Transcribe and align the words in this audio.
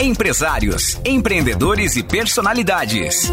Empresários, 0.00 1.00
empreendedores 1.04 1.94
e 1.94 2.02
personalidades. 2.02 3.30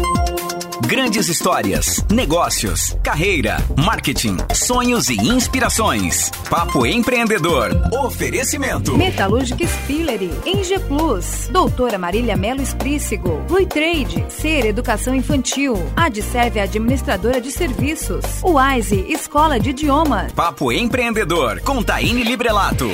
Grandes 0.86 1.28
histórias, 1.28 2.04
negócios, 2.08 2.96
carreira, 3.02 3.56
marketing, 3.76 4.36
sonhos 4.54 5.08
e 5.08 5.14
inspirações. 5.14 6.30
Papo 6.48 6.86
Empreendedor. 6.86 7.70
Oferecimento. 8.04 8.96
Metalúrgica 8.96 9.66
Spillery, 9.66 10.30
Eng 10.46 10.62
Plus, 10.86 11.48
Doutora 11.50 11.98
Marília 11.98 12.36
Melo 12.36 12.62
Esprícigo, 12.62 13.42
Rui 13.48 13.66
Trade, 13.66 14.24
Ser 14.28 14.64
Educação 14.64 15.14
Infantil, 15.14 15.74
Adserve 15.96 16.60
Administradora 16.60 17.40
de 17.40 17.50
Serviços, 17.50 18.24
Wise 18.42 19.04
Escola 19.08 19.58
de 19.58 19.70
Idiomas. 19.70 20.32
Papo 20.32 20.70
Empreendedor, 20.70 21.60
com 21.60 21.82
Taine 21.82 22.22
Librelato. 22.22 22.88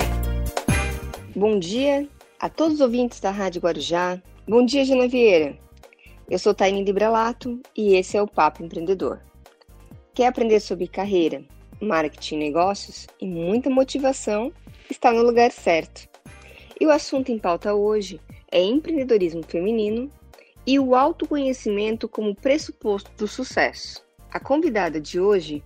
Bom 1.36 1.58
dia 1.58 2.08
a 2.40 2.48
todos 2.48 2.74
os 2.74 2.80
ouvintes 2.80 3.18
da 3.18 3.30
Rádio 3.30 3.60
Guarujá. 3.60 4.22
Bom 4.46 4.64
dia, 4.64 4.84
Gina 4.84 5.08
Vieira. 5.08 5.58
Eu 6.30 6.38
sou 6.38 6.54
Taine 6.54 6.84
Librelato 6.84 7.60
e 7.76 7.96
esse 7.96 8.16
é 8.16 8.22
o 8.22 8.28
Papo 8.28 8.62
Empreendedor. 8.62 9.20
Quer 10.14 10.28
aprender 10.28 10.60
sobre 10.60 10.86
carreira, 10.86 11.42
marketing, 11.80 12.36
negócios 12.36 13.08
e 13.20 13.26
muita 13.26 13.68
motivação? 13.68 14.52
Está 14.88 15.12
no 15.12 15.22
lugar 15.22 15.50
certo. 15.50 16.08
E 16.80 16.86
o 16.86 16.90
assunto 16.92 17.32
em 17.32 17.38
pauta 17.38 17.74
hoje 17.74 18.20
é 18.52 18.62
empreendedorismo 18.62 19.42
feminino 19.42 20.08
e 20.64 20.78
o 20.78 20.94
autoconhecimento 20.94 22.08
como 22.08 22.36
pressuposto 22.36 23.10
do 23.16 23.26
sucesso. 23.26 24.04
A 24.30 24.38
convidada 24.38 25.00
de 25.00 25.18
hoje 25.18 25.62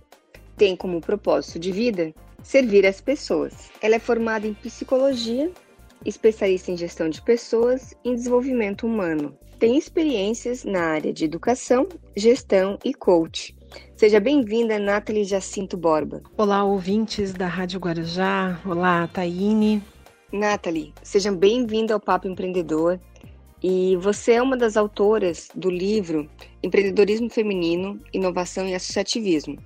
tem 0.57 0.75
como 0.75 1.01
propósito 1.01 1.59
de 1.59 1.71
vida 1.71 2.13
servir 2.41 2.85
as 2.85 2.99
pessoas. 2.99 3.69
Ela 3.79 3.95
é 3.95 3.99
formada 3.99 4.47
em 4.47 4.53
psicologia, 4.53 5.51
especialista 6.05 6.71
em 6.71 6.77
gestão 6.77 7.09
de 7.09 7.21
pessoas 7.21 7.93
e 8.03 8.13
desenvolvimento 8.13 8.85
humano 8.85 9.37
tem 9.63 9.77
experiências 9.77 10.65
na 10.65 10.81
área 10.81 11.13
de 11.13 11.23
educação, 11.23 11.87
gestão 12.17 12.77
e 12.83 12.93
coach. 12.93 13.55
Seja 13.95 14.19
bem-vinda, 14.19 14.77
Nathalie 14.77 15.23
Jacinto 15.23 15.77
Borba. 15.77 16.21
Olá, 16.37 16.65
ouvintes 16.65 17.31
da 17.31 17.47
Rádio 17.47 17.79
Guarujá. 17.79 18.59
Olá, 18.65 19.07
Taine. 19.07 19.81
Nathalie, 20.33 20.93
seja 21.01 21.31
bem-vinda 21.31 21.93
ao 21.93 21.99
Papo 22.01 22.27
Empreendedor. 22.27 22.99
E 23.63 23.95
você 24.01 24.33
é 24.33 24.41
uma 24.41 24.57
das 24.57 24.75
autoras 24.75 25.47
do 25.55 25.69
livro 25.69 26.29
Empreendedorismo 26.61 27.29
Feminino, 27.29 27.97
Inovação 28.11 28.67
e 28.67 28.75
Associativismo. 28.75 29.57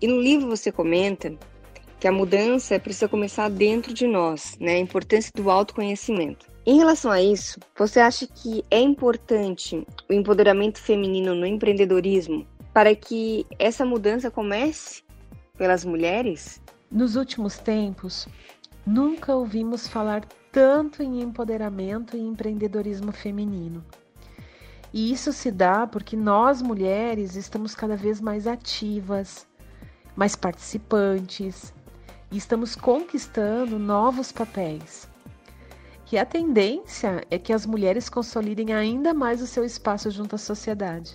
E 0.00 0.06
no 0.06 0.18
livro 0.18 0.48
você 0.48 0.72
comenta 0.72 1.34
que 2.00 2.08
a 2.08 2.12
mudança 2.12 2.80
precisa 2.80 3.06
começar 3.06 3.50
dentro 3.50 3.92
de 3.92 4.06
nós, 4.06 4.56
né? 4.58 4.76
A 4.76 4.78
importância 4.78 5.30
do 5.34 5.50
autoconhecimento. 5.50 6.46
Em 6.64 6.78
relação 6.78 7.10
a 7.10 7.20
isso, 7.20 7.60
você 7.76 8.00
acha 8.00 8.26
que 8.26 8.64
é 8.70 8.80
importante 8.80 9.86
o 10.08 10.12
empoderamento 10.12 10.80
feminino 10.80 11.34
no 11.34 11.44
empreendedorismo 11.44 12.46
para 12.72 12.94
que 12.94 13.46
essa 13.58 13.84
mudança 13.84 14.30
comece 14.30 15.02
pelas 15.58 15.84
mulheres? 15.84 16.62
Nos 16.90 17.16
últimos 17.16 17.58
tempos, 17.58 18.26
nunca 18.86 19.34
ouvimos 19.36 19.86
falar 19.86 20.24
tanto 20.50 21.02
em 21.02 21.20
empoderamento 21.20 22.16
e 22.16 22.20
empreendedorismo 22.20 23.12
feminino. 23.12 23.84
E 24.90 25.12
isso 25.12 25.34
se 25.34 25.50
dá 25.50 25.86
porque 25.86 26.16
nós 26.16 26.62
mulheres 26.62 27.36
estamos 27.36 27.74
cada 27.74 27.96
vez 27.96 28.22
mais 28.22 28.46
ativas, 28.46 29.46
mais 30.16 30.34
participantes 30.34 31.74
e 32.30 32.36
estamos 32.36 32.74
conquistando 32.74 33.78
novos 33.78 34.32
papéis 34.32 35.10
que 36.10 36.18
a 36.18 36.26
tendência 36.26 37.24
é 37.30 37.38
que 37.38 37.52
as 37.52 37.64
mulheres 37.64 38.08
consolidem 38.08 38.74
ainda 38.74 39.14
mais 39.14 39.40
o 39.40 39.46
seu 39.46 39.64
espaço 39.64 40.10
junto 40.10 40.34
à 40.34 40.38
sociedade. 40.38 41.14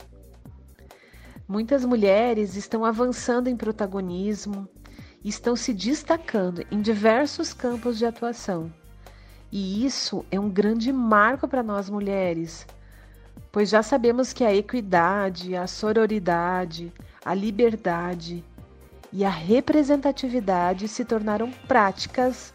Muitas 1.46 1.84
mulheres 1.84 2.56
estão 2.56 2.86
avançando 2.86 3.50
em 3.50 3.58
protagonismo, 3.58 4.70
estão 5.22 5.54
se 5.54 5.74
destacando 5.74 6.66
em 6.72 6.80
diversos 6.82 7.52
campos 7.52 7.98
de 7.98 8.06
atuação. 8.06 8.72
E 9.52 9.86
isso 9.86 10.26
é 10.32 10.40
um 10.40 10.50
grande 10.50 10.94
marco 10.94 11.46
para 11.46 11.62
nós 11.62 11.90
mulheres, 11.90 12.66
pois 13.52 13.70
já 13.70 13.84
sabemos 13.84 14.32
que 14.32 14.46
a 14.46 14.56
equidade, 14.56 15.58
a 15.58 15.68
sororidade, 15.68 16.94
a 17.26 17.34
liberdade 17.34 18.46
e 19.18 19.24
a 19.24 19.30
representatividade 19.30 20.90
se 20.90 21.06
tornaram 21.06 21.50
práticas 21.70 22.54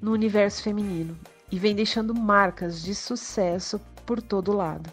no 0.00 0.10
universo 0.10 0.60
feminino 0.60 1.16
e 1.48 1.56
vem 1.56 1.76
deixando 1.76 2.12
marcas 2.12 2.82
de 2.82 2.92
sucesso 2.92 3.80
por 4.04 4.20
todo 4.20 4.52
lado. 4.52 4.90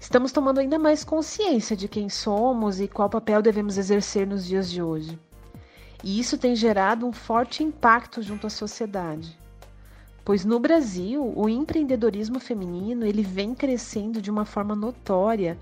Estamos 0.00 0.32
tomando 0.32 0.58
ainda 0.58 0.80
mais 0.80 1.04
consciência 1.04 1.76
de 1.76 1.86
quem 1.86 2.08
somos 2.08 2.80
e 2.80 2.88
qual 2.88 3.08
papel 3.08 3.40
devemos 3.40 3.78
exercer 3.78 4.26
nos 4.26 4.44
dias 4.44 4.68
de 4.68 4.82
hoje. 4.82 5.16
E 6.02 6.18
isso 6.18 6.36
tem 6.36 6.56
gerado 6.56 7.06
um 7.06 7.12
forte 7.12 7.62
impacto 7.62 8.20
junto 8.20 8.48
à 8.48 8.50
sociedade. 8.50 9.38
Pois 10.24 10.44
no 10.44 10.58
Brasil, 10.58 11.32
o 11.36 11.48
empreendedorismo 11.48 12.40
feminino 12.40 13.06
ele 13.06 13.22
vem 13.22 13.54
crescendo 13.54 14.20
de 14.20 14.28
uma 14.28 14.44
forma 14.44 14.74
notória 14.74 15.56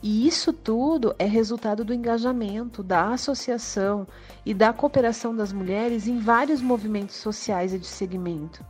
e 0.00 0.28
isso 0.28 0.52
tudo 0.52 1.12
é 1.18 1.24
resultado 1.24 1.84
do 1.84 1.92
engajamento, 1.92 2.84
da 2.84 3.08
associação 3.12 4.06
e 4.46 4.54
da 4.54 4.72
cooperação 4.72 5.34
das 5.34 5.52
mulheres 5.52 6.06
em 6.06 6.18
vários 6.20 6.62
movimentos 6.62 7.16
sociais 7.16 7.74
e 7.74 7.78
de 7.78 7.86
segmento. 7.86 8.64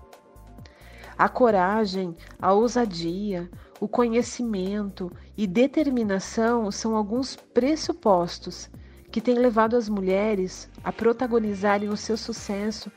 A 1.19 1.29
coragem, 1.29 2.17
a 2.41 2.53
ousadia, 2.53 3.51
o 3.79 3.87
conhecimento 3.87 5.13
e 5.37 5.47
determinação 5.47 6.71
são 6.71 6.97
alguns 6.97 7.37
pressupostos 7.37 8.71
que 9.11 9.21
têm 9.21 9.35
levado 9.35 9.77
as 9.77 9.89
mulheres 9.89 10.71
a 10.83 10.91
protagonizarem 10.91 11.91
o 11.91 11.97
seu 11.97 12.17
sucesso 12.17 12.91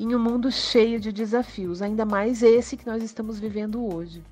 em 0.00 0.14
um 0.14 0.18
mundo 0.18 0.50
cheio 0.50 0.98
de 0.98 1.12
desafios, 1.12 1.82
ainda 1.82 2.04
mais 2.06 2.42
esse 2.42 2.76
que 2.76 2.86
nós 2.86 3.02
estamos 3.02 3.38
vivendo 3.38 3.84
hoje. 3.94 4.22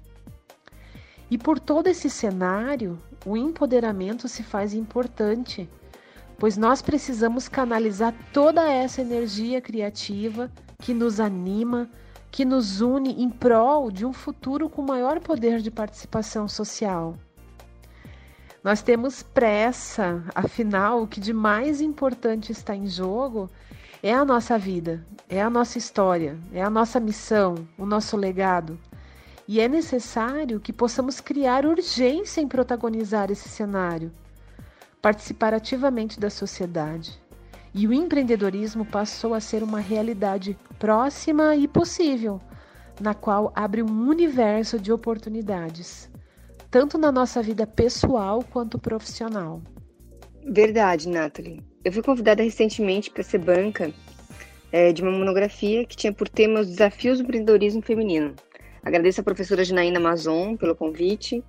E 1.30 1.36
por 1.36 1.58
todo 1.58 1.86
esse 1.86 2.08
cenário, 2.08 2.98
o 3.24 3.36
empoderamento 3.36 4.28
se 4.28 4.42
faz 4.42 4.74
importante, 4.74 5.68
pois 6.38 6.56
nós 6.56 6.82
precisamos 6.82 7.48
canalizar 7.48 8.14
toda 8.32 8.70
essa 8.70 9.00
energia 9.00 9.60
criativa 9.60 10.50
que 10.78 10.92
nos 10.92 11.20
anima, 11.20 11.88
que 12.30 12.44
nos 12.44 12.80
une 12.80 13.22
em 13.22 13.30
prol 13.30 13.90
de 13.90 14.04
um 14.04 14.12
futuro 14.12 14.68
com 14.68 14.82
maior 14.82 15.20
poder 15.20 15.60
de 15.60 15.70
participação 15.70 16.48
social. 16.48 17.16
Nós 18.64 18.80
temos 18.80 19.22
pressa, 19.22 20.22
afinal, 20.34 21.02
o 21.02 21.06
que 21.06 21.20
de 21.20 21.32
mais 21.32 21.80
importante 21.80 22.52
está 22.52 22.74
em 22.74 22.86
jogo 22.86 23.50
é 24.02 24.12
a 24.14 24.24
nossa 24.24 24.58
vida, 24.58 25.04
é 25.28 25.42
a 25.42 25.50
nossa 25.50 25.78
história, 25.78 26.38
é 26.52 26.62
a 26.62 26.70
nossa 26.70 26.98
missão, 26.98 27.66
o 27.76 27.84
nosso 27.84 28.16
legado. 28.16 28.78
E 29.52 29.60
é 29.60 29.68
necessário 29.68 30.58
que 30.58 30.72
possamos 30.72 31.20
criar 31.20 31.66
urgência 31.66 32.40
em 32.40 32.48
protagonizar 32.48 33.30
esse 33.30 33.50
cenário, 33.50 34.10
participar 35.02 35.52
ativamente 35.52 36.18
da 36.18 36.30
sociedade. 36.30 37.20
E 37.74 37.86
o 37.86 37.92
empreendedorismo 37.92 38.86
passou 38.86 39.34
a 39.34 39.40
ser 39.40 39.62
uma 39.62 39.78
realidade 39.78 40.58
próxima 40.78 41.54
e 41.54 41.68
possível, 41.68 42.40
na 42.98 43.12
qual 43.12 43.52
abre 43.54 43.82
um 43.82 44.08
universo 44.08 44.78
de 44.78 44.90
oportunidades, 44.90 46.10
tanto 46.70 46.96
na 46.96 47.12
nossa 47.12 47.42
vida 47.42 47.66
pessoal 47.66 48.42
quanto 48.42 48.78
profissional. 48.78 49.60
Verdade, 50.46 51.10
Nathalie. 51.10 51.62
Eu 51.84 51.92
fui 51.92 52.02
convidada 52.02 52.42
recentemente 52.42 53.10
para 53.10 53.22
ser 53.22 53.40
banca 53.40 53.92
é, 54.72 54.94
de 54.94 55.02
uma 55.02 55.12
monografia 55.12 55.84
que 55.84 55.94
tinha 55.94 56.10
por 56.10 56.26
tema 56.26 56.60
os 56.60 56.68
desafios 56.68 57.18
do 57.18 57.24
empreendedorismo 57.24 57.82
feminino. 57.82 58.34
Agradeço 58.82 59.20
a 59.20 59.24
professora 59.24 59.64
Janaína 59.64 60.00
Mazon 60.00 60.56
pelo 60.56 60.74
convite 60.74 61.42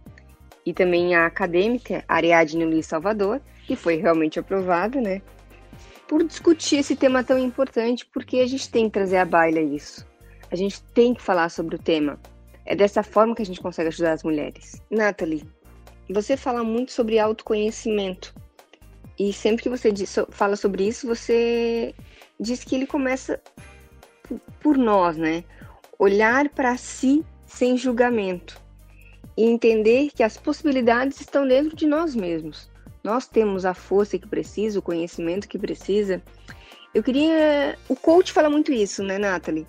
e 0.65 0.71
também 0.71 1.15
a 1.15 1.25
acadêmica 1.25 2.05
Ariadne 2.07 2.63
Luiz 2.63 2.85
Salvador, 2.85 3.41
que 3.65 3.75
foi 3.75 3.95
realmente 3.95 4.39
aprovada, 4.39 5.01
né? 5.01 5.21
Por 6.07 6.23
discutir 6.23 6.77
esse 6.77 6.95
tema 6.95 7.23
tão 7.23 7.39
importante, 7.39 8.05
porque 8.13 8.39
a 8.39 8.45
gente 8.45 8.69
tem 8.69 8.85
que 8.85 8.91
trazer 8.91 9.17
à 9.17 9.25
baila 9.25 9.59
isso. 9.59 10.05
A 10.51 10.55
gente 10.55 10.83
tem 10.93 11.13
que 11.13 11.21
falar 11.21 11.49
sobre 11.49 11.75
o 11.75 11.79
tema. 11.79 12.19
É 12.65 12.75
dessa 12.75 13.01
forma 13.01 13.35
que 13.35 13.41
a 13.41 13.45
gente 13.45 13.59
consegue 13.59 13.87
ajudar 13.87 14.13
as 14.13 14.23
mulheres. 14.23 14.79
Nathalie, 14.91 15.43
você 16.09 16.37
fala 16.37 16.63
muito 16.63 16.91
sobre 16.91 17.17
autoconhecimento. 17.17 18.33
E 19.17 19.33
sempre 19.33 19.63
que 19.63 19.69
você 19.69 19.91
diz, 19.91 20.15
fala 20.29 20.55
sobre 20.55 20.87
isso, 20.87 21.07
você 21.07 21.95
diz 22.39 22.63
que 22.63 22.75
ele 22.75 22.85
começa 22.85 23.41
por 24.61 24.77
nós, 24.77 25.17
né? 25.17 25.43
olhar 26.03 26.49
para 26.49 26.75
si 26.75 27.23
sem 27.53 27.77
julgamento 27.77 28.59
e 29.37 29.45
entender 29.45 30.09
que 30.13 30.23
as 30.23 30.37
possibilidades 30.37 31.21
estão 31.21 31.47
dentro 31.47 31.75
de 31.75 31.85
nós 31.85 32.15
mesmos. 32.15 32.69
Nós 33.03 33.27
temos 33.27 33.63
a 33.65 33.73
força 33.73 34.17
que 34.17 34.27
precisa, 34.27 34.79
o 34.79 34.81
conhecimento 34.81 35.47
que 35.47 35.59
precisa. 35.59 36.21
Eu 36.93 37.03
queria. 37.03 37.77
O 37.87 37.95
coach 37.95 38.31
fala 38.31 38.49
muito 38.49 38.71
isso, 38.71 39.03
né, 39.03 39.17
Nathalie? 39.17 39.67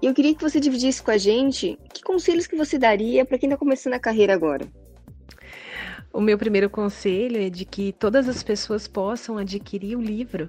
E 0.00 0.06
eu 0.06 0.14
queria 0.14 0.34
que 0.34 0.42
você 0.42 0.60
dividisse 0.60 1.02
com 1.02 1.10
a 1.10 1.18
gente 1.18 1.78
que 1.92 2.02
conselhos 2.02 2.46
que 2.46 2.56
você 2.56 2.78
daria 2.78 3.24
para 3.24 3.36
quem 3.36 3.48
está 3.48 3.58
começando 3.58 3.94
a 3.94 3.98
carreira 3.98 4.32
agora. 4.32 4.66
O 6.12 6.20
meu 6.20 6.38
primeiro 6.38 6.70
conselho 6.70 7.40
é 7.40 7.50
de 7.50 7.64
que 7.64 7.92
todas 7.92 8.28
as 8.28 8.42
pessoas 8.42 8.88
possam 8.88 9.36
adquirir 9.36 9.96
o 9.96 10.00
livro 10.00 10.48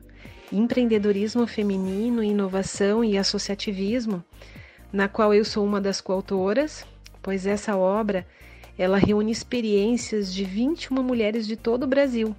Empreendedorismo 0.52 1.46
Feminino, 1.46 2.24
Inovação 2.24 3.04
e 3.04 3.18
Associativismo, 3.18 4.24
na 4.92 5.08
qual 5.08 5.34
eu 5.34 5.46
sou 5.46 5.66
uma 5.66 5.80
das 5.80 6.02
coautoras, 6.02 6.86
pois 7.22 7.46
essa 7.46 7.76
obra 7.78 8.26
ela 8.78 8.98
reúne 8.98 9.32
experiências 9.32 10.34
de 10.34 10.44
21 10.44 11.04
mulheres 11.04 11.46
de 11.46 11.56
todo 11.56 11.84
o 11.84 11.88
Brasil 11.88 12.36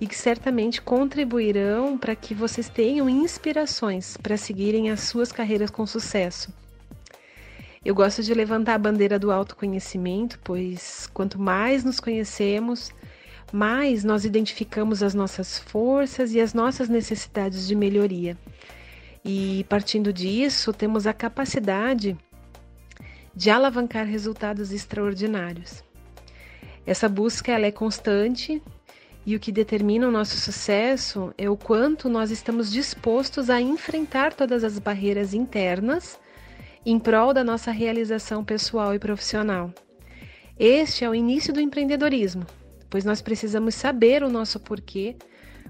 e 0.00 0.06
que 0.06 0.16
certamente 0.16 0.80
contribuirão 0.80 1.98
para 1.98 2.16
que 2.16 2.34
vocês 2.34 2.68
tenham 2.68 3.08
inspirações 3.08 4.16
para 4.16 4.36
seguirem 4.36 4.90
as 4.90 5.00
suas 5.00 5.32
carreiras 5.32 5.70
com 5.70 5.86
sucesso. 5.86 6.52
Eu 7.84 7.94
gosto 7.94 8.22
de 8.22 8.34
levantar 8.34 8.74
a 8.74 8.78
bandeira 8.78 9.18
do 9.18 9.30
autoconhecimento, 9.30 10.38
pois 10.42 11.08
quanto 11.12 11.38
mais 11.38 11.84
nos 11.84 12.00
conhecemos, 12.00 12.92
mais 13.52 14.04
nós 14.04 14.24
identificamos 14.24 15.02
as 15.02 15.14
nossas 15.14 15.58
forças 15.58 16.32
e 16.32 16.40
as 16.40 16.54
nossas 16.54 16.88
necessidades 16.88 17.66
de 17.66 17.74
melhoria. 17.74 18.36
E 19.30 19.62
partindo 19.64 20.10
disso, 20.10 20.72
temos 20.72 21.06
a 21.06 21.12
capacidade 21.12 22.16
de 23.34 23.50
alavancar 23.50 24.06
resultados 24.06 24.72
extraordinários. 24.72 25.84
Essa 26.86 27.10
busca 27.10 27.52
ela 27.52 27.66
é 27.66 27.70
constante 27.70 28.62
e 29.26 29.36
o 29.36 29.38
que 29.38 29.52
determina 29.52 30.08
o 30.08 30.10
nosso 30.10 30.38
sucesso 30.38 31.34
é 31.36 31.50
o 31.50 31.58
quanto 31.58 32.08
nós 32.08 32.30
estamos 32.30 32.72
dispostos 32.72 33.50
a 33.50 33.60
enfrentar 33.60 34.32
todas 34.32 34.64
as 34.64 34.78
barreiras 34.78 35.34
internas 35.34 36.18
em 36.86 36.98
prol 36.98 37.34
da 37.34 37.44
nossa 37.44 37.70
realização 37.70 38.42
pessoal 38.42 38.94
e 38.94 38.98
profissional. 38.98 39.70
Este 40.58 41.04
é 41.04 41.10
o 41.10 41.14
início 41.14 41.52
do 41.52 41.60
empreendedorismo, 41.60 42.46
pois 42.88 43.04
nós 43.04 43.20
precisamos 43.20 43.74
saber 43.74 44.22
o 44.22 44.30
nosso 44.30 44.58
porquê 44.58 45.16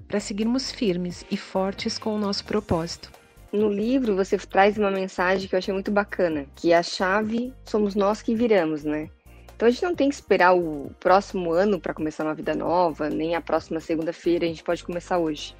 para 0.07 0.21
seguirmos 0.21 0.71
firmes 0.71 1.25
e 1.29 1.35
fortes 1.35 1.99
com 1.99 2.15
o 2.15 2.17
nosso 2.17 2.45
propósito. 2.45 3.18
No 3.51 3.67
livro 3.67 4.15
você 4.15 4.37
traz 4.37 4.77
uma 4.77 4.91
mensagem 4.91 5.47
que 5.49 5.55
eu 5.55 5.57
achei 5.57 5.73
muito 5.73 5.89
bacana, 5.89 6.45
que 6.55 6.71
a 6.71 6.83
chave 6.83 7.53
somos 7.65 7.95
nós 7.95 8.21
que 8.21 8.35
viramos, 8.35 8.83
né? 8.83 9.09
Então 9.55 9.67
a 9.67 9.71
gente 9.71 9.83
não 9.83 9.95
tem 9.95 10.07
que 10.07 10.15
esperar 10.15 10.55
o 10.55 10.91
próximo 10.99 11.51
ano 11.51 11.79
para 11.79 11.93
começar 11.93 12.23
uma 12.23 12.35
vida 12.35 12.53
nova, 12.53 13.09
nem 13.09 13.35
a 13.35 13.41
próxima 13.41 13.79
segunda-feira, 13.79 14.45
a 14.45 14.47
gente 14.47 14.63
pode 14.63 14.83
começar 14.83 15.17
hoje. 15.17 15.55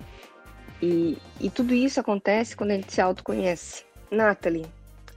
E, 0.81 1.17
e 1.41 1.49
tudo 1.49 1.73
isso 1.73 1.99
acontece 1.99 2.55
quando 2.55 2.71
a 2.71 2.75
gente 2.75 2.93
se 2.93 3.01
autoconhece. 3.01 3.83
Nathalie, 4.11 4.65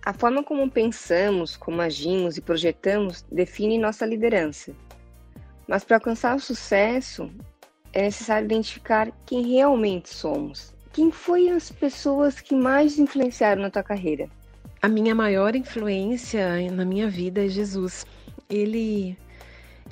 a 0.05 0.13
forma 0.13 0.43
como 0.43 0.69
pensamos, 0.71 1.57
como 1.57 1.81
agimos 1.81 2.37
e 2.37 2.41
projetamos 2.41 3.23
define 3.31 3.79
nossa 3.79 4.05
liderança. 4.05 4.75
Mas 5.69 5.85
para 5.85 5.99
alcançar 5.99 6.35
o 6.35 6.41
sucesso, 6.41 7.31
é 7.93 8.03
necessário 8.03 8.47
identificar 8.47 9.13
quem 9.27 9.47
realmente 9.47 10.09
somos. 10.09 10.72
Quem 10.93 11.11
foi 11.11 11.49
as 11.49 11.73
pessoas 11.73 12.41
que 12.41 12.55
mais 12.55 12.99
influenciaram 12.99 13.63
na 13.63 13.71
tua 13.71 13.83
carreira? 13.83 14.29
A 14.81 14.89
minha 14.89 15.15
maior 15.15 15.57
influência 15.57 16.71
na 16.71 16.85
minha 16.85 17.09
vida 17.09 17.45
é 17.45 17.49
Jesus 17.49 18.05
ele 18.49 19.17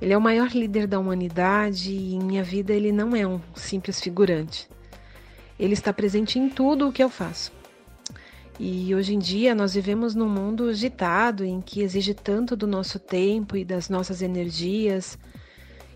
ele 0.01 0.13
é 0.13 0.17
o 0.17 0.21
maior 0.21 0.51
líder 0.51 0.87
da 0.87 0.99
humanidade 0.99 1.93
e 1.93 2.15
em 2.15 2.21
minha 2.21 2.43
vida 2.43 2.73
ele 2.73 2.91
não 2.91 3.15
é 3.15 3.27
um 3.27 3.41
simples 3.55 4.01
figurante. 4.01 4.69
Ele 5.59 5.75
está 5.75 5.93
presente 5.93 6.39
em 6.39 6.49
tudo 6.49 6.89
o 6.89 6.93
que 6.93 7.03
eu 7.03 7.11
faço. 7.11 7.53
E 8.59 8.95
hoje 8.95 9.15
em 9.15 9.19
dia 9.19 9.55
nós 9.55 9.75
vivemos 9.75 10.15
num 10.15 10.29
mundo 10.29 10.69
agitado 10.69 11.45
em 11.45 11.61
que 11.61 11.83
exige 11.83 12.15
tanto 12.15 12.57
do 12.57 12.67
nosso 12.67 12.99
tempo 12.99 13.57
e 13.57 13.65
das 13.65 13.89
nossas 13.89 14.23
energias, 14.23 15.19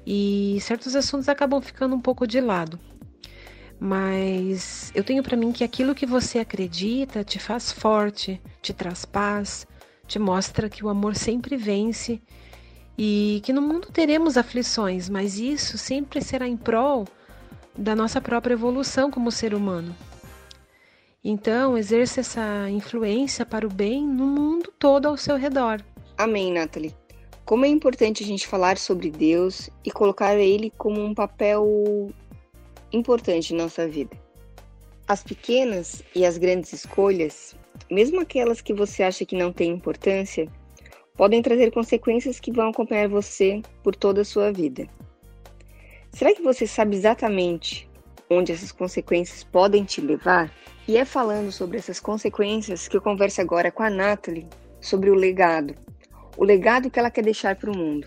e 0.07 0.59
certos 0.61 0.95
assuntos 0.95 1.29
acabam 1.29 1.61
ficando 1.63 1.95
um 1.95 2.01
pouco 2.01 2.27
de 2.27 2.41
lado. 2.41 2.79
Mas 3.79 4.93
eu 4.95 5.03
tenho 5.05 5.23
para 5.23 5.37
mim 5.37 5.53
que 5.53 5.65
aquilo 5.65 5.95
que 5.95 6.07
você 6.07 6.39
acredita 6.39 7.25
te 7.25 7.39
faz 7.39 7.73
forte, 7.73 8.41
te 8.63 8.73
traz 8.73 9.05
paz, 9.05 9.67
te 10.07 10.19
mostra 10.19 10.69
que 10.69 10.85
o 10.85 10.89
amor 10.89 11.17
sempre 11.17 11.57
vence 11.57 12.21
e 12.97 13.41
que 13.45 13.53
no 13.53 13.61
mundo 13.61 13.89
teremos 13.93 14.37
aflições, 14.37 15.09
mas 15.09 15.39
isso 15.39 15.77
sempre 15.77 16.23
será 16.23 16.47
em 16.47 16.57
prol 16.57 17.07
da 17.77 17.95
nossa 17.97 18.21
própria 18.21 18.55
evolução 18.55 19.11
como 19.11 19.33
ser 19.33 19.55
humano. 19.55 19.95
Então, 21.25 21.77
exerça 21.77 22.21
essa 22.21 22.69
influência 22.71 23.47
para 23.47 23.67
o 23.67 23.73
bem 23.73 24.07
no 24.07 24.27
mundo 24.27 24.73
todo 24.79 25.07
ao 25.07 25.17
seu 25.17 25.37
redor. 25.37 25.83
Amém, 26.19 26.53
Nathalie. 26.53 26.95
Como 27.45 27.65
é 27.65 27.69
importante 27.69 28.23
a 28.23 28.27
gente 28.27 28.47
falar 28.47 28.79
sobre 28.79 29.11
Deus 29.11 29.69
e 29.85 29.91
colocar 29.91 30.37
Ele 30.37 30.71
como 30.77 31.03
um 31.03 31.15
papel 31.15 32.11
importante 32.95 33.53
em 33.53 33.57
nossa 33.57 33.87
vida. 33.87 34.17
As 35.07 35.23
pequenas 35.23 36.03
e 36.15 36.25
as 36.25 36.39
grandes 36.39 36.73
escolhas, 36.73 37.55
mesmo 37.91 38.21
aquelas 38.21 38.61
que 38.61 38.73
você 38.73 39.03
acha 39.03 39.27
que 39.27 39.37
não 39.37 39.53
têm 39.53 39.73
importância, 39.73 40.49
podem 41.17 41.43
trazer 41.43 41.71
consequências 41.71 42.41
que 42.41 42.53
vão 42.53 42.69
acompanhar 42.71 43.09
você 43.09 43.61
por 43.83 43.95
toda 43.95 44.23
a 44.23 44.25
sua 44.25 44.53
vida. 44.53 44.89
Será 46.13 46.35
que 46.35 46.43
você 46.43 46.67
sabe 46.67 46.97
exatamente 46.97 47.89
onde 48.31 48.53
essas 48.53 48.73
consequências 48.73 49.45
podem 49.45 49.85
te 49.85 50.01
levar? 50.01 50.51
E 50.87 50.97
é 50.97 51.05
falando 51.05 51.51
sobre 51.51 51.79
essas 51.79 51.99
consequências 51.99 52.89
que 52.89 52.97
eu 52.97 53.03
converso 53.03 53.41
agora 53.41 53.71
com 53.71 53.83
a 53.83 53.91
Natalie 53.91 54.47
sobre 54.81 55.11
o 55.11 55.15
legado. 55.15 55.75
O 56.37 56.45
legado 56.45 56.91
que 56.91 56.99
ela 56.99 57.11
quer 57.11 57.25
deixar 57.25 57.57
para 57.57 57.71
o 57.71 57.77
mundo. 57.77 58.07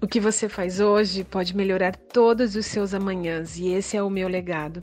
O 0.00 0.06
que 0.06 0.20
você 0.20 0.48
faz 0.48 0.80
hoje 0.80 1.24
pode 1.24 1.56
melhorar 1.56 1.96
todos 1.96 2.54
os 2.54 2.66
seus 2.66 2.94
amanhãs, 2.94 3.58
e 3.58 3.68
esse 3.68 3.96
é 3.96 4.02
o 4.02 4.10
meu 4.10 4.28
legado. 4.28 4.80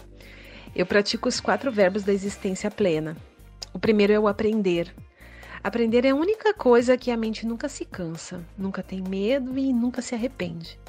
Eu 0.76 0.86
pratico 0.86 1.30
os 1.30 1.40
quatro 1.40 1.72
verbos 1.72 2.04
da 2.04 2.14
existência 2.14 2.70
plena. 2.70 3.16
O 3.74 3.80
primeiro 3.80 4.12
é 4.14 4.20
o 4.20 4.28
aprender, 4.28 4.94
Aprender 5.66 6.06
é 6.06 6.12
a 6.12 6.16
única 6.16 6.54
coisa 6.54 6.96
que 6.96 7.10
a 7.10 7.18
mente 7.18 7.44
nunca 7.44 7.68
se 7.68 7.86
cansa, 7.86 8.46
nunca 8.56 8.84
tem 8.84 9.02
medo 9.02 9.58
e 9.58 9.74
nunca 9.74 10.00
se 10.00 10.14
arrepende. 10.14 10.80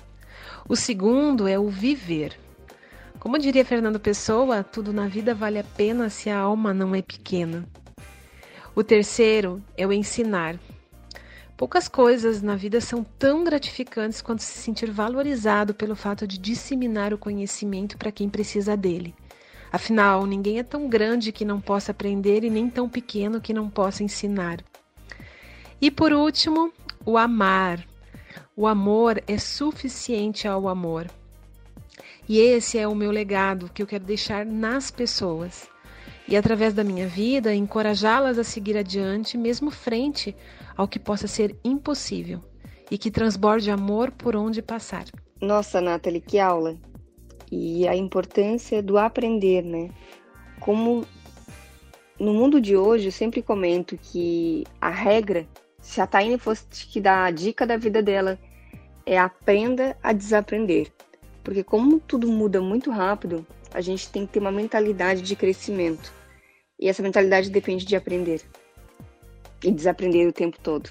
O 0.68 0.76
segundo 0.76 1.48
é 1.48 1.58
o 1.58 1.70
viver. 1.70 2.38
Como 3.18 3.38
diria 3.38 3.64
Fernando 3.64 3.98
Pessoa, 3.98 4.62
tudo 4.62 4.92
na 4.92 5.08
vida 5.08 5.34
vale 5.34 5.58
a 5.58 5.64
pena 5.64 6.10
se 6.10 6.28
a 6.28 6.38
alma 6.38 6.74
não 6.74 6.94
é 6.94 7.00
pequena. 7.00 7.66
O 8.74 8.84
terceiro 8.84 9.64
é 9.78 9.86
o 9.86 9.94
ensinar. 9.94 10.60
Poucas 11.56 11.88
coisas 11.88 12.42
na 12.42 12.54
vida 12.54 12.82
são 12.82 13.02
tão 13.02 13.42
gratificantes 13.42 14.20
quanto 14.20 14.42
se 14.42 14.58
sentir 14.58 14.90
valorizado 14.90 15.72
pelo 15.72 15.96
fato 15.96 16.26
de 16.26 16.36
disseminar 16.36 17.14
o 17.14 17.18
conhecimento 17.18 17.96
para 17.96 18.12
quem 18.12 18.28
precisa 18.28 18.76
dele. 18.76 19.14
Afinal, 19.72 20.26
ninguém 20.26 20.58
é 20.58 20.62
tão 20.62 20.86
grande 20.86 21.32
que 21.32 21.46
não 21.46 21.58
possa 21.58 21.92
aprender 21.92 22.44
e 22.44 22.50
nem 22.50 22.68
tão 22.68 22.90
pequeno 22.90 23.40
que 23.40 23.54
não 23.54 23.70
possa 23.70 24.04
ensinar. 24.04 24.62
E 25.80 25.90
por 25.90 26.12
último, 26.12 26.70
o 27.06 27.16
amar. 27.16 27.86
O 28.54 28.66
amor 28.66 29.22
é 29.26 29.38
suficiente 29.38 30.46
ao 30.46 30.68
amor. 30.68 31.06
E 32.28 32.38
esse 32.38 32.76
é 32.76 32.86
o 32.86 32.94
meu 32.94 33.10
legado 33.10 33.70
que 33.72 33.82
eu 33.82 33.86
quero 33.86 34.04
deixar 34.04 34.44
nas 34.44 34.90
pessoas. 34.90 35.68
E 36.28 36.36
através 36.36 36.74
da 36.74 36.82
minha 36.82 37.06
vida, 37.06 37.54
encorajá-las 37.54 38.38
a 38.38 38.44
seguir 38.44 38.76
adiante, 38.76 39.38
mesmo 39.38 39.70
frente 39.70 40.34
ao 40.76 40.88
que 40.88 40.98
possa 40.98 41.26
ser 41.28 41.56
impossível 41.64 42.42
e 42.90 42.98
que 42.98 43.10
transborde 43.10 43.70
amor 43.70 44.10
por 44.10 44.34
onde 44.34 44.60
passar. 44.60 45.04
Nossa, 45.40 45.80
Nathalie, 45.80 46.20
que 46.20 46.38
aula! 46.38 46.76
e 47.50 47.86
a 47.86 47.94
importância 47.94 48.82
do 48.82 48.98
aprender, 48.98 49.62
né? 49.62 49.90
Como 50.60 51.04
no 52.18 52.32
mundo 52.32 52.60
de 52.60 52.76
hoje, 52.76 53.06
eu 53.06 53.12
sempre 53.12 53.42
comento 53.42 53.98
que 53.98 54.64
a 54.80 54.90
regra, 54.90 55.46
se 55.80 56.00
a 56.00 56.06
Taine 56.06 56.38
fosse 56.38 56.66
que 56.90 57.00
dar 57.00 57.24
a 57.24 57.30
dica 57.30 57.66
da 57.66 57.76
vida 57.76 58.02
dela, 58.02 58.38
é 59.04 59.18
aprenda 59.18 59.96
a 60.02 60.12
desaprender. 60.12 60.92
Porque 61.44 61.62
como 61.62 62.00
tudo 62.00 62.26
muda 62.28 62.60
muito 62.60 62.90
rápido, 62.90 63.46
a 63.72 63.80
gente 63.80 64.08
tem 64.10 64.26
que 64.26 64.34
ter 64.34 64.38
uma 64.38 64.52
mentalidade 64.52 65.22
de 65.22 65.36
crescimento. 65.36 66.12
E 66.78 66.88
essa 66.88 67.02
mentalidade 67.02 67.50
depende 67.50 67.84
de 67.84 67.96
aprender. 67.96 68.42
E 69.62 69.70
desaprender 69.70 70.28
o 70.28 70.32
tempo 70.32 70.58
todo. 70.60 70.90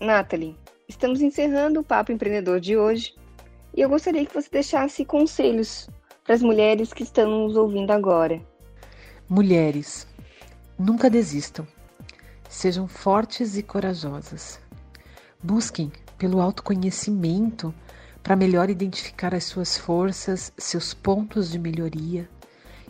Nathalie, 0.00 0.56
estamos 0.88 1.20
encerrando 1.20 1.80
o 1.80 1.84
Papo 1.84 2.12
Empreendedor 2.12 2.60
de 2.60 2.76
hoje. 2.76 3.14
E 3.74 3.80
eu 3.80 3.88
gostaria 3.88 4.24
que 4.24 4.34
você 4.34 4.48
deixasse 4.50 5.04
conselhos 5.04 5.88
para 6.24 6.34
as 6.34 6.42
mulheres 6.42 6.92
que 6.92 7.02
estão 7.02 7.46
nos 7.46 7.56
ouvindo 7.56 7.90
agora. 7.90 8.40
Mulheres, 9.28 10.06
nunca 10.78 11.10
desistam. 11.10 11.66
Sejam 12.48 12.86
fortes 12.86 13.56
e 13.56 13.62
corajosas. 13.62 14.60
Busquem 15.42 15.92
pelo 16.16 16.40
autoconhecimento 16.40 17.74
para 18.26 18.34
melhor 18.34 18.68
identificar 18.68 19.32
as 19.36 19.44
suas 19.44 19.78
forças, 19.78 20.52
seus 20.58 20.92
pontos 20.92 21.48
de 21.48 21.60
melhoria. 21.60 22.28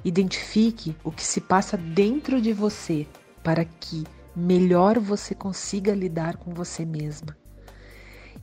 Identifique 0.02 0.96
o 1.04 1.12
que 1.12 1.22
se 1.22 1.42
passa 1.42 1.76
dentro 1.76 2.40
de 2.40 2.54
você 2.54 3.06
para 3.44 3.62
que 3.62 4.04
melhor 4.34 4.98
você 4.98 5.34
consiga 5.34 5.94
lidar 5.94 6.38
com 6.38 6.54
você 6.54 6.86
mesma. 6.86 7.36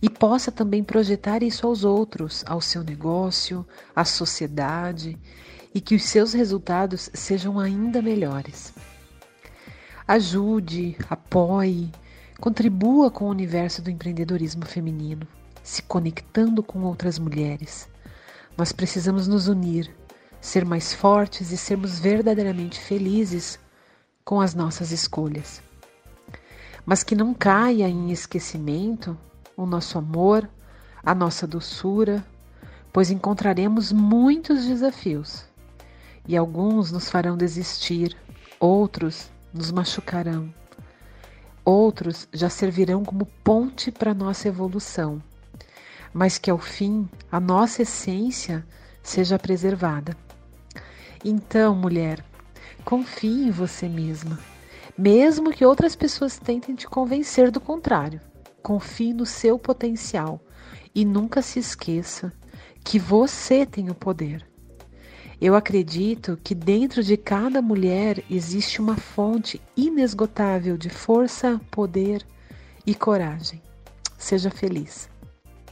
E 0.04 0.08
possa 0.08 0.52
também 0.52 0.84
projetar 0.84 1.42
isso 1.42 1.66
aos 1.66 1.84
outros, 1.84 2.44
ao 2.46 2.62
seu 2.62 2.84
negócio, 2.84 3.66
à 3.96 4.06
sociedade, 4.06 5.18
e 5.74 5.82
que 5.82 5.96
os 5.96 6.04
seus 6.04 6.32
resultados 6.32 7.10
sejam 7.12 7.60
ainda 7.60 8.04
melhores. 8.04 8.72
Ajude, 10.08 10.96
apoie, 11.10 11.90
contribua 12.40 13.10
com 13.10 13.26
o 13.26 13.32
universo 13.32 13.82
do 13.82 13.90
empreendedorismo 13.90 14.64
feminino, 14.64 15.28
se 15.64 15.82
conectando 15.82 16.62
com 16.62 16.84
outras 16.84 17.18
mulheres. 17.18 17.90
Nós 18.58 18.72
precisamos 18.72 19.28
nos 19.28 19.48
unir, 19.48 19.90
ser 20.42 20.66
mais 20.66 20.94
fortes 20.94 21.52
e 21.52 21.58
sermos 21.58 21.98
verdadeiramente 21.98 22.80
felizes 22.80 23.58
com 24.26 24.42
as 24.42 24.54
nossas 24.54 24.92
escolhas. 24.92 25.64
Mas 26.86 27.02
que 27.02 27.16
não 27.16 27.34
caia 27.34 27.88
em 27.88 28.12
esquecimento 28.12 29.18
o 29.56 29.66
nosso 29.66 29.98
amor, 29.98 30.50
a 31.02 31.16
nossa 31.16 31.48
doçura, 31.48 32.24
pois 32.92 33.10
encontraremos 33.10 33.92
muitos 33.92 34.66
desafios 34.66 35.46
e 36.28 36.38
alguns 36.38 36.92
nos 36.92 37.10
farão 37.10 37.36
desistir, 37.38 38.16
outros 38.60 39.32
nos 39.54 39.72
machucarão, 39.72 40.54
outros 41.66 42.28
já 42.34 42.50
servirão 42.50 43.04
como 43.04 43.26
ponte 43.44 43.92
para 43.92 44.14
nossa 44.14 44.48
evolução, 44.48 45.22
mas 46.14 46.38
que 46.38 46.52
ao 46.52 46.58
fim 46.58 47.10
a 47.32 47.40
nossa 47.40 47.82
essência 47.82 48.66
seja 49.02 49.40
preservada. 49.40 50.16
Então, 51.26 51.76
mulher, 51.76 52.24
confie 52.86 53.48
em 53.48 53.52
você 53.52 53.88
mesma, 53.90 54.40
mesmo 54.98 55.52
que 55.52 55.66
outras 55.66 55.96
pessoas 55.96 56.38
tentem 56.38 56.76
te 56.76 56.88
convencer 56.88 57.50
do 57.50 57.60
contrário. 57.60 58.22
Confie 58.62 59.14
no 59.14 59.26
seu 59.26 59.58
potencial 59.58 60.40
e 60.94 61.04
nunca 61.04 61.42
se 61.42 61.60
esqueça 61.60 62.32
que 62.84 63.00
você 63.00 63.66
tem 63.66 63.90
o 63.90 63.96
poder. 63.96 64.46
Eu 65.42 65.56
acredito 65.56 66.38
que 66.42 66.56
dentro 66.56 67.04
de 67.04 67.18
cada 67.18 67.62
mulher 67.62 68.24
existe 68.30 68.80
uma 68.80 68.96
fonte 68.96 69.62
inesgotável 69.76 70.78
de 70.78 70.90
força, 70.90 71.60
poder 71.70 72.26
e 72.86 72.96
coragem. 72.96 73.62
Seja 74.18 74.50
feliz. 74.50 75.13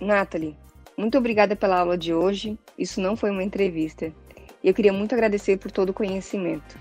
Nathalie, 0.01 0.57
muito 0.97 1.17
obrigada 1.17 1.55
pela 1.55 1.79
aula 1.79 1.97
de 1.97 2.13
hoje. 2.13 2.57
Isso 2.77 2.99
não 2.99 3.15
foi 3.15 3.31
uma 3.31 3.43
entrevista. 3.43 4.11
E 4.63 4.67
eu 4.67 4.73
queria 4.73 4.91
muito 4.91 5.13
agradecer 5.13 5.57
por 5.57 5.71
todo 5.71 5.89
o 5.89 5.93
conhecimento. 5.93 6.77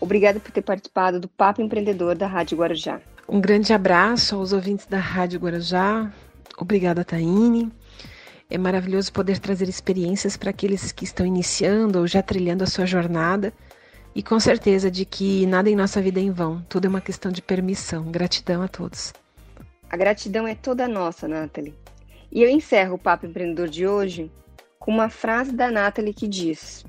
Obrigada 0.00 0.40
por 0.40 0.50
ter 0.50 0.62
participado 0.62 1.20
do 1.20 1.28
Papo 1.28 1.62
Empreendedor 1.62 2.16
da 2.16 2.26
Rádio 2.26 2.58
Guarujá. 2.58 3.00
Um 3.28 3.40
grande 3.40 3.72
abraço 3.72 4.34
aos 4.36 4.52
ouvintes 4.52 4.86
da 4.86 4.98
Rádio 4.98 5.38
Guarujá. 5.38 6.12
Obrigada, 6.58 7.04
Taine. 7.04 7.70
É 8.50 8.58
maravilhoso 8.58 9.12
poder 9.12 9.38
trazer 9.38 9.68
experiências 9.68 10.36
para 10.36 10.50
aqueles 10.50 10.92
que 10.92 11.04
estão 11.04 11.24
iniciando 11.24 12.00
ou 12.00 12.06
já 12.06 12.22
trilhando 12.22 12.64
a 12.64 12.66
sua 12.66 12.84
jornada. 12.84 13.52
E 14.14 14.22
com 14.22 14.38
certeza 14.38 14.90
de 14.90 15.04
que 15.04 15.46
nada 15.46 15.70
em 15.70 15.76
nossa 15.76 16.02
vida 16.02 16.20
é 16.20 16.22
em 16.22 16.30
vão, 16.30 16.62
tudo 16.68 16.86
é 16.86 16.88
uma 16.88 17.00
questão 17.00 17.32
de 17.32 17.40
permissão. 17.40 18.10
Gratidão 18.10 18.60
a 18.60 18.68
todos. 18.68 19.12
A 19.88 19.96
gratidão 19.96 20.46
é 20.46 20.54
toda 20.54 20.86
nossa, 20.86 21.26
Nathalie. 21.26 21.74
E 22.34 22.42
eu 22.42 22.48
encerro 22.48 22.94
o 22.94 22.98
Papo 22.98 23.26
Empreendedor 23.26 23.68
de 23.68 23.86
hoje 23.86 24.32
com 24.78 24.90
uma 24.90 25.10
frase 25.10 25.52
da 25.52 25.70
Nathalie 25.70 26.14
que 26.14 26.26
diz: 26.26 26.82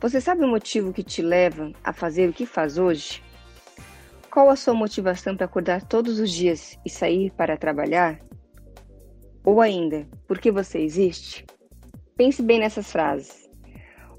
Você 0.00 0.18
sabe 0.18 0.42
o 0.42 0.48
motivo 0.48 0.94
que 0.94 1.02
te 1.02 1.20
leva 1.20 1.70
a 1.84 1.92
fazer 1.92 2.30
o 2.30 2.32
que 2.32 2.46
faz 2.46 2.78
hoje? 2.78 3.22
Qual 4.30 4.48
a 4.48 4.56
sua 4.56 4.72
motivação 4.72 5.36
para 5.36 5.44
acordar 5.44 5.82
todos 5.82 6.18
os 6.18 6.30
dias 6.30 6.78
e 6.86 6.88
sair 6.88 7.30
para 7.32 7.58
trabalhar? 7.58 8.18
Ou 9.44 9.60
ainda, 9.60 10.08
por 10.26 10.38
que 10.38 10.50
você 10.50 10.78
existe? 10.78 11.44
Pense 12.16 12.42
bem 12.42 12.58
nessas 12.58 12.90
frases. 12.90 13.50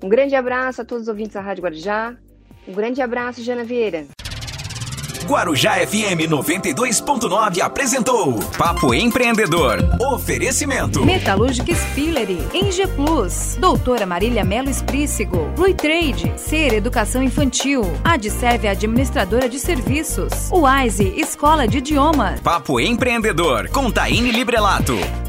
Um 0.03 0.07
grande 0.07 0.35
abraço 0.35 0.83
a 0.83 0.85
todos 0.85 1.03
os 1.03 1.07
ouvintes 1.07 1.33
da 1.33 1.41
Rádio 1.41 1.63
Guarujá. 1.63 2.15
Um 2.67 2.73
grande 2.73 3.01
abraço, 3.01 3.41
Jana 3.41 3.63
Vieira. 3.63 4.05
Guarujá 5.25 5.75
FM 5.85 6.27
92.9 6.29 7.61
apresentou 7.61 8.39
Papo 8.57 8.93
Empreendedor. 8.93 9.79
Oferecimento. 10.13 11.05
Metalúrgica 11.05 11.73
Spillery, 11.73 12.39
Eng 12.53 12.71
Plus, 12.95 13.57
Doutora 13.59 14.05
Marília 14.05 14.43
Melo 14.43 14.69
Esprícigo, 14.69 15.49
Rui 15.57 15.73
Trade, 15.73 16.33
Ser 16.37 16.73
Educação 16.73 17.23
Infantil, 17.23 17.83
Adserve 18.03 18.67
Administradora 18.67 19.47
de 19.47 19.59
Serviços, 19.59 20.49
Wise 20.51 21.13
Escola 21.17 21.67
de 21.67 21.77
Idiomas. 21.77 22.39
Papo 22.41 22.79
Empreendedor 22.79 23.69
com 23.69 23.89
Taine 23.89 24.31
Librelato. 24.31 25.22